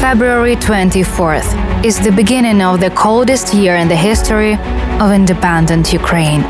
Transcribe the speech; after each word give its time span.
February 0.00 0.56
24th 0.56 1.84
is 1.84 2.00
the 2.00 2.10
beginning 2.10 2.62
of 2.62 2.80
the 2.80 2.88
coldest 2.92 3.52
year 3.52 3.76
in 3.76 3.86
the 3.86 3.94
history 3.94 4.54
of 4.98 5.12
independent 5.12 5.92
Ukraine. 5.92 6.40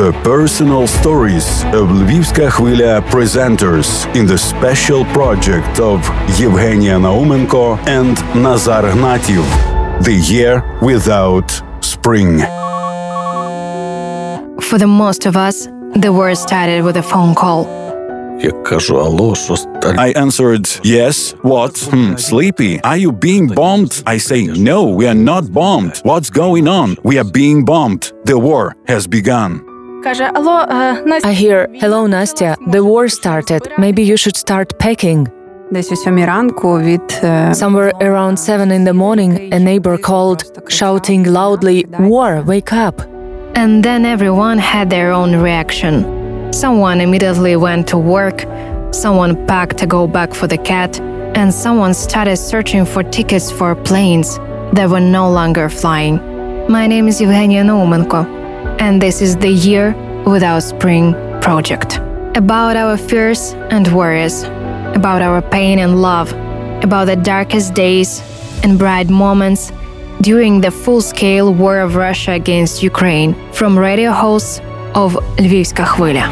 The 0.00 0.12
personal 0.22 0.86
stories 0.86 1.64
of 1.78 1.88
Lvivska 1.90 2.48
Khvila 2.50 3.00
presenters 3.10 4.06
in 4.14 4.24
the 4.26 4.38
special 4.38 5.04
project 5.06 5.80
of 5.80 5.98
Evgenia 6.38 6.96
Naumenko 7.00 7.76
and 7.88 8.14
Nazar 8.40 8.84
Hnativ, 8.84 9.44
The 10.04 10.14
Year 10.14 10.62
Without 10.80 11.50
Spring. 11.80 12.38
For 14.68 14.78
the 14.78 14.86
most 14.86 15.26
of 15.26 15.36
us, 15.36 15.66
the 15.96 16.12
war 16.12 16.32
started 16.36 16.84
with 16.84 16.96
a 16.96 17.02
phone 17.02 17.34
call. 17.34 17.83
Я 18.41 18.51
кажу, 18.51 18.95
алло, 18.95 19.35
що 19.35 19.55
стар... 19.55 19.95
I 19.97 20.13
answered, 20.17 20.81
Yes, 20.85 21.35
what? 21.43 21.89
Hmm, 21.91 22.15
sleepy. 22.15 22.79
Are 22.83 22.97
you 22.97 23.11
being 23.11 23.47
bombed? 23.47 24.03
I 24.05 24.17
say, 24.17 24.41
No, 24.71 24.79
we 24.97 25.05
are 25.11 25.21
not 25.31 25.43
bombed. 25.51 25.93
What's 26.03 26.29
going 26.29 26.67
on? 26.67 26.95
We 27.03 27.17
are 27.21 27.29
being 27.39 27.65
bombed. 27.65 28.03
The 28.25 28.37
war 28.37 28.75
has 28.87 29.07
begun. 29.07 29.59
Каже: 30.03 30.29
Алло, 30.33 30.59
е, 30.71 31.03
Настя, 31.05 31.29
I 31.29 31.33
hear, 31.33 31.67
hello 31.81 32.07
Nastya, 32.07 32.55
the 32.67 32.81
war 32.83 33.07
started. 33.09 33.61
Maybe 33.77 34.01
you 34.01 34.17
should 34.17 34.37
start 34.37 34.67
packing. 34.79 35.27
Десь 35.71 35.91
о 35.91 35.95
сьомій 35.95 36.25
ранку 36.25 36.79
від 36.79 37.19
е, 37.23 37.51
Somewhere 37.53 37.91
around 38.01 38.37
7 38.37 38.71
in 38.71 38.83
the 38.83 38.93
morning, 38.93 39.53
a 39.53 39.59
neighbor 39.59 39.97
called, 39.97 40.43
shouting 40.67 41.23
loudly, 41.25 41.85
War, 41.99 42.43
wake 42.45 42.73
up! 42.87 43.01
And 43.55 43.83
then 43.83 44.05
everyone 44.05 44.57
had 44.57 44.89
their 44.89 45.11
own 45.11 45.31
reaction. 45.47 46.12
Someone 46.54 47.00
immediately 47.00 47.56
went 47.56 47.88
to 47.88 47.98
work, 47.98 48.42
someone 48.92 49.44
packed 49.48 49.76
to 49.78 49.88
go 49.88 50.06
back 50.06 50.32
for 50.32 50.46
the 50.46 50.56
cat, 50.56 51.00
and 51.36 51.52
someone 51.52 51.92
started 51.94 52.36
searching 52.36 52.86
for 52.86 53.02
tickets 53.02 53.50
for 53.50 53.74
planes 53.74 54.38
that 54.72 54.88
were 54.88 55.00
no 55.00 55.28
longer 55.28 55.68
flying. 55.68 56.20
My 56.70 56.86
name 56.86 57.08
is 57.08 57.20
Evgenia 57.20 57.64
Naumenko, 57.64 58.24
and 58.80 59.02
this 59.02 59.20
is 59.20 59.36
the 59.36 59.50
Year 59.50 59.96
Without 60.26 60.62
Spring 60.62 61.12
project. 61.42 61.96
About 62.36 62.76
our 62.76 62.96
fears 62.96 63.54
and 63.70 63.88
worries, 63.88 64.44
about 64.94 65.22
our 65.22 65.42
pain 65.42 65.80
and 65.80 66.00
love, 66.00 66.32
about 66.84 67.06
the 67.06 67.16
darkest 67.16 67.74
days 67.74 68.22
and 68.62 68.78
bright 68.78 69.10
moments 69.10 69.72
during 70.20 70.60
the 70.60 70.70
full 70.70 71.00
scale 71.00 71.52
war 71.52 71.80
of 71.80 71.96
Russia 71.96 72.30
against 72.30 72.80
Ukraine 72.80 73.34
from 73.52 73.76
radio 73.76 74.12
hosts 74.12 74.60
of 74.94 75.14
Lvivska 75.36 75.84
Khvila. 75.84 76.26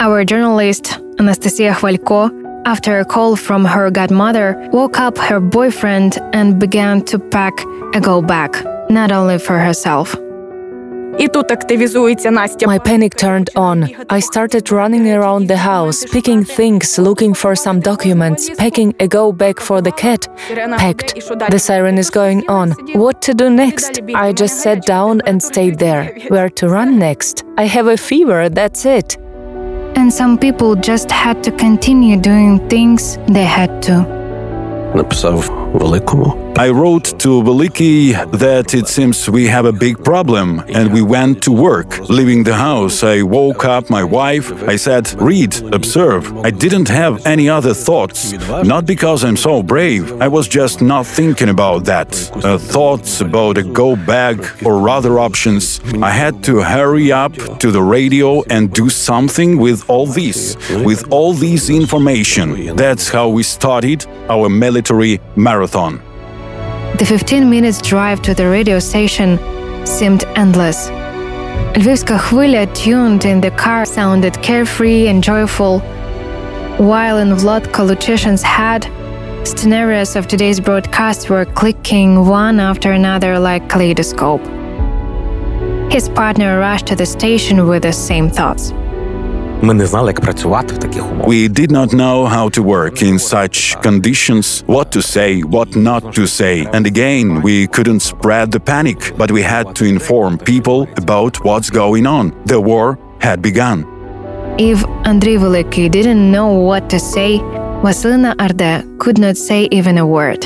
Our 0.00 0.24
journalist, 0.24 0.98
Anastasia 1.18 1.72
Khvalko, 1.72 2.30
after 2.64 2.98
a 2.98 3.04
call 3.04 3.36
from 3.36 3.64
her 3.64 3.90
godmother, 3.90 4.56
woke 4.72 4.98
up 4.98 5.16
her 5.18 5.40
boyfriend 5.40 6.18
and 6.32 6.58
began 6.58 7.02
to 7.06 7.18
pack 7.18 7.52
a 7.94 8.00
go 8.00 8.22
back, 8.22 8.52
not 8.90 9.12
only 9.12 9.38
for 9.38 9.58
herself. 9.58 10.16
і 11.17 11.27
тут 11.27 11.51
активізується 11.51 12.31
Настя. 12.31 12.65
My 12.65 12.79
panic 12.89 13.23
turned 13.23 13.53
on. 13.53 13.77
I 14.07 14.21
started 14.21 14.71
running 14.71 15.05
around 15.17 15.47
the 15.47 15.57
house, 15.57 15.99
picking 16.15 16.41
things, 16.59 16.99
looking 16.99 17.33
for 17.43 17.53
some 17.65 17.79
documents, 17.79 18.41
packing 18.63 18.93
a 19.05 19.07
go 19.07 19.31
bag 19.31 19.57
for 19.67 19.81
the 19.81 19.93
cat. 20.03 20.21
Packed. 20.83 21.09
The 21.55 21.61
siren 21.67 21.97
is 22.03 22.09
going 22.21 22.41
on. 22.59 22.67
What 23.03 23.15
to 23.27 23.31
do 23.41 23.47
next? 23.63 23.91
I 24.25 24.27
just 24.41 24.55
sat 24.63 24.79
down 24.95 25.13
and 25.27 25.37
stayed 25.51 25.75
there. 25.85 26.03
Where 26.33 26.49
to 26.59 26.63
run 26.77 26.89
next? 27.07 27.35
I 27.63 27.65
have 27.75 27.87
a 27.95 27.97
fever, 28.09 28.41
that's 28.59 28.81
it. 28.99 29.09
And 29.99 30.07
some 30.21 30.33
people 30.45 30.71
just 30.91 31.09
had 31.25 31.37
to 31.47 31.51
continue 31.65 32.15
doing 32.31 32.51
things 32.73 33.01
they 33.35 33.47
had 33.59 33.71
to. 33.87 33.95
Написав 34.95 35.51
великому. 35.73 36.40
I 36.58 36.68
wrote 36.68 37.18
to 37.20 37.42
Veliki 37.42 38.12
that 38.38 38.74
it 38.74 38.86
seems 38.86 39.28
we 39.28 39.46
have 39.46 39.64
a 39.64 39.72
big 39.72 40.04
problem 40.04 40.62
and 40.68 40.92
we 40.92 41.00
went 41.02 41.42
to 41.44 41.50
work. 41.50 41.98
Leaving 42.08 42.44
the 42.44 42.54
house, 42.54 43.02
I 43.02 43.22
woke 43.22 43.64
up 43.64 43.88
my 43.90 44.04
wife. 44.04 44.52
I 44.68 44.76
said, 44.76 45.12
Read, 45.20 45.60
observe. 45.74 46.36
I 46.44 46.50
didn't 46.50 46.88
have 46.88 47.26
any 47.26 47.48
other 47.48 47.74
thoughts. 47.74 48.32
Not 48.64 48.86
because 48.86 49.24
I'm 49.24 49.36
so 49.36 49.62
brave, 49.62 50.20
I 50.20 50.28
was 50.28 50.46
just 50.46 50.82
not 50.82 51.06
thinking 51.06 51.48
about 51.48 51.84
that. 51.86 52.10
Uh, 52.44 52.58
thoughts 52.58 53.22
about 53.22 53.56
a 53.58 53.62
go 53.64 53.96
bag 53.96 54.46
or 54.64 54.88
other 54.88 55.18
options. 55.18 55.80
I 56.02 56.10
had 56.10 56.44
to 56.44 56.60
hurry 56.60 57.10
up 57.10 57.32
to 57.60 57.70
the 57.72 57.82
radio 57.82 58.42
and 58.50 58.72
do 58.72 58.88
something 58.90 59.56
with 59.56 59.88
all 59.88 60.06
this, 60.06 60.56
with 60.84 61.10
all 61.10 61.32
this 61.32 61.70
information. 61.70 62.76
That's 62.76 63.08
how 63.08 63.30
we 63.30 63.42
started 63.42 64.06
our 64.28 64.48
military 64.50 65.18
marathon. 65.34 66.00
The 66.98 67.06
15 67.06 67.48
minutes 67.48 67.80
drive 67.80 68.20
to 68.22 68.34
the 68.34 68.48
radio 68.48 68.78
station 68.78 69.38
seemed 69.86 70.24
endless. 70.36 70.90
Lvivska 71.74 72.18
Khvila 72.18 72.72
tuned 72.74 73.24
in 73.24 73.40
the 73.40 73.50
car 73.52 73.86
sounded 73.86 74.40
carefree 74.42 75.08
and 75.08 75.24
joyful, 75.24 75.80
while 76.76 77.16
in 77.16 77.30
Vlodko 77.30 77.88
Luchyshyn's 77.88 78.42
head, 78.42 78.84
scenarios 79.46 80.16
of 80.16 80.26
today's 80.26 80.60
broadcast 80.60 81.30
were 81.30 81.46
clicking 81.46 82.26
one 82.26 82.60
after 82.60 82.92
another 82.92 83.38
like 83.38 83.70
kaleidoscope. 83.70 84.44
His 85.90 86.10
partner 86.10 86.58
rushed 86.58 86.86
to 86.88 86.94
the 86.94 87.06
station 87.06 87.66
with 87.66 87.84
the 87.84 87.92
same 87.92 88.28
thoughts. 88.28 88.72
Ми 89.61 89.73
не 89.73 89.85
знали, 89.85 90.07
як 90.07 90.21
працювати 90.21 90.73
в 90.73 90.77
таких 90.77 91.11
умовах. 91.11 91.27
We 91.27 91.49
did 91.49 91.71
not 91.71 91.93
know 91.93 92.25
how 92.25 92.49
to 92.57 92.63
work 92.63 93.01
in 93.03 93.19
such 93.19 93.57
conditions, 93.81 94.63
what 94.67 94.87
to 94.95 95.01
say, 95.01 95.43
what 95.43 95.69
not 95.75 96.03
to 96.17 96.27
say. 96.27 96.55
And 96.75 96.85
again, 96.85 97.41
we 97.41 97.67
couldn't 97.75 98.01
spread 98.01 98.47
the 98.51 98.59
panic, 98.59 98.99
but 99.17 99.29
we 99.31 99.41
had 99.55 99.65
to 99.79 99.83
inform 99.95 100.37
people 100.53 100.79
about 101.03 101.33
what's 101.45 101.69
going 101.83 102.05
on. 102.17 102.25
The 102.45 102.59
war 102.69 102.87
had 103.27 103.37
begun. 103.49 103.77
If 104.71 104.79
Andriy 105.11 105.37
Veliki 105.43 105.85
didn't 105.97 106.23
know 106.35 106.49
what 106.69 106.83
to 106.93 106.99
say, 107.13 107.31
Vasilina 107.83 108.31
Arde 108.45 108.73
could 109.01 109.17
not 109.25 109.37
say 109.47 109.67
even 109.71 109.97
a 109.97 110.05
word. 110.17 110.41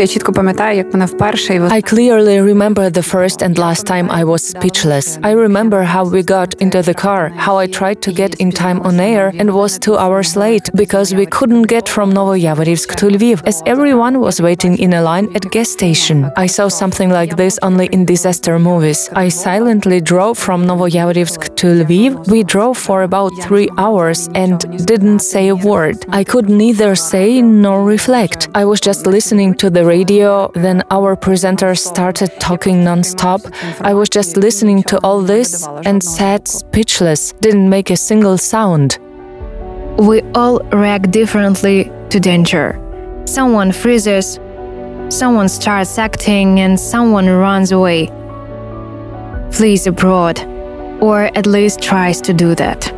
я 0.00 0.06
чітко 0.06 0.32
пам'ятаю, 0.32 0.76
як 0.76 0.92
вона 0.92 1.04
вперше 1.04 1.54
і 1.54 1.60
I 1.60 1.92
clearly 1.92 2.54
remember 2.54 2.90
the 2.90 3.14
first 3.14 3.42
and 3.42 3.58
last 3.58 3.82
time 3.92 4.06
I 4.20 4.24
was 4.24 4.42
speechless. 4.54 5.06
I 5.22 5.32
remember 5.46 5.80
how 5.94 6.04
we 6.14 6.22
got 6.36 6.50
into 6.64 6.80
the 6.88 6.96
car, 7.04 7.22
how 7.46 7.54
I 7.64 7.66
tried 7.78 7.98
to 8.06 8.10
get 8.20 8.32
in 8.42 8.50
time 8.64 8.80
on 8.88 8.94
air 9.14 9.24
and 9.40 9.48
was 9.60 9.72
two 9.86 9.96
hours 10.02 10.30
late 10.44 10.66
because 10.82 11.08
we 11.20 11.26
couldn't 11.36 11.66
get 11.74 11.86
from 11.94 12.08
Novoyavorivsk 12.18 12.90
to 13.00 13.04
Lviv 13.14 13.38
as 13.50 13.56
everyone 13.74 14.14
was 14.26 14.36
waiting 14.48 14.74
in 14.84 14.90
a 15.00 15.02
line 15.10 15.26
at 15.36 15.44
gas 15.54 15.68
station. 15.78 16.18
I 16.44 16.46
saw 16.56 16.66
something 16.82 17.10
like 17.18 17.32
this 17.42 17.54
only 17.68 17.86
in 17.94 18.02
disaster 18.12 18.54
movies. 18.68 19.00
I 19.24 19.26
silently 19.46 19.98
drove 20.12 20.36
from 20.46 20.58
Novoyavorivsk 20.70 21.40
to 21.60 21.66
Lviv. 21.80 22.10
We 22.34 22.40
drove 22.54 22.76
for 22.86 22.98
about 23.10 23.32
three 23.46 23.68
hours 23.84 24.20
and 24.42 24.56
didn't 24.92 25.22
say 25.32 25.44
a 25.48 25.58
word. 25.70 25.96
I 26.20 26.22
could 26.32 26.48
neither 26.62 26.90
say 27.12 27.28
nor 27.64 27.78
reflect. 27.94 28.40
I 28.60 28.64
was 28.70 28.80
just 28.88 29.00
listening 29.16 29.50
to 29.62 29.68
the 29.76 29.81
radio, 29.85 30.51
then 30.55 30.83
our 30.89 31.15
presenters 31.15 31.79
started 31.79 32.31
talking 32.39 32.83
non-stop. 32.83 33.41
I 33.81 33.93
was 33.93 34.09
just 34.09 34.37
listening 34.37 34.83
to 34.83 34.97
all 35.03 35.21
this 35.21 35.67
and 35.85 36.03
sat 36.03 36.47
speechless, 36.47 37.33
didn't 37.41 37.69
make 37.69 37.89
a 37.89 37.97
single 37.97 38.37
sound. 38.37 38.97
We 39.97 40.21
all 40.33 40.59
react 40.71 41.11
differently 41.11 41.91
to 42.09 42.19
danger. 42.19 42.79
Someone 43.25 43.71
freezes, 43.71 44.39
someone 45.09 45.49
starts 45.49 45.97
acting, 45.97 46.59
and 46.59 46.79
someone 46.79 47.27
runs 47.27 47.71
away, 47.71 48.07
flees 49.51 49.87
abroad, 49.87 50.39
or 51.01 51.29
at 51.35 51.45
least 51.45 51.81
tries 51.81 52.21
to 52.21 52.33
do 52.33 52.55
that. 52.55 52.91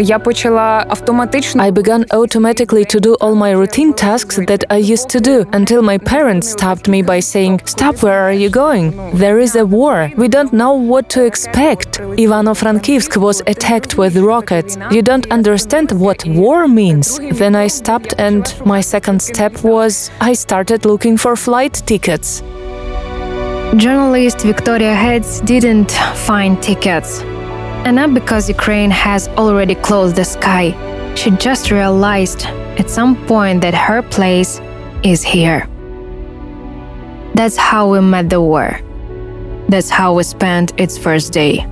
Я 0.00 0.20
почала 0.20 0.82
автоматично 0.82 1.60
I 1.62 1.70
began 1.72 2.04
automatically 2.10 2.84
to 2.84 3.00
do 3.00 3.16
all 3.20 3.34
my 3.34 3.52
routine 3.52 3.92
tasks 3.92 4.36
that 4.46 4.64
I 4.70 4.78
used 4.78 5.08
to 5.10 5.20
do 5.20 5.44
until 5.52 5.82
my 5.82 5.98
parents 5.98 6.50
stopped 6.50 6.86
me 6.88 7.02
by 7.02 7.18
saying, 7.20 7.60
Stop, 7.64 8.02
where 8.02 8.20
are 8.20 8.32
you 8.32 8.48
going? 8.48 8.92
There 9.14 9.40
is 9.40 9.56
a 9.56 9.66
war. 9.66 10.10
We 10.16 10.28
don't 10.28 10.52
know 10.52 10.74
what 10.74 11.08
to 11.10 11.24
expect. 11.24 11.98
Ivano-Frankivsk 11.98 13.16
was 13.16 13.42
attacked 13.48 13.98
with 13.98 14.16
rockets. 14.16 14.78
You 14.92 15.02
don't 15.02 15.26
understand 15.32 15.90
what 15.90 16.24
war 16.26 16.68
means. 16.68 17.18
Then 17.32 17.56
I 17.56 17.66
stopped 17.66 18.14
and 18.18 18.44
my 18.64 18.80
second 18.80 19.20
step 19.20 19.64
was 19.64 20.10
I 20.20 20.34
started 20.34 20.84
looking 20.84 21.16
for 21.16 21.34
flight 21.34 21.74
tickets. 21.86 22.42
Journalist 23.76 24.42
Victoria 24.42 24.94
Heads 24.94 25.40
didn't 25.40 25.90
find 26.14 26.62
tickets. 26.62 27.24
And 27.85 27.97
not 27.97 28.13
because 28.13 28.47
Ukraine 28.47 28.91
has 28.91 29.27
already 29.29 29.75
closed 29.75 30.15
the 30.15 30.23
sky. 30.23 30.71
She 31.15 31.31
just 31.31 31.69
realized 31.69 32.45
at 32.79 32.89
some 32.89 33.15
point 33.27 33.61
that 33.61 33.73
her 33.73 34.01
place 34.01 34.61
is 35.03 35.21
here. 35.21 35.67
That's 37.35 37.57
how 37.57 37.91
we 37.91 37.99
met 37.99 38.29
the 38.29 38.41
war. 38.41 38.79
That's 39.67 39.89
how 39.89 40.13
we 40.13 40.23
spent 40.23 40.79
its 40.79 40.97
first 40.97 41.33
day. 41.33 41.65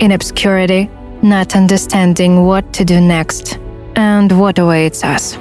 In 0.00 0.12
obscurity, 0.12 0.88
not 1.22 1.56
understanding 1.56 2.44
what 2.46 2.72
to 2.74 2.84
do 2.84 3.00
next, 3.00 3.58
and 3.96 4.30
what 4.38 4.58
awaits 4.58 5.02
us. 5.04 5.36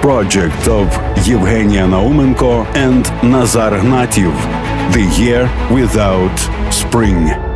Project 0.00 0.68
of 0.68 0.88
Yevgenia 1.26 1.86
Naumenko 1.88 2.64
and 2.74 3.04
Nazar 3.22 3.72
Hnativ. 3.72 4.34
The 4.92 5.04
Year 5.20 5.50
Without 5.72 6.36
Spring. 6.72 7.49